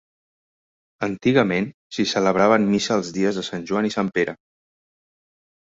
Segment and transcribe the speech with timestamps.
[1.07, 1.67] Antigament
[1.97, 4.37] s'hi celebraven missa els dies de Sant Joan i Sant Pere.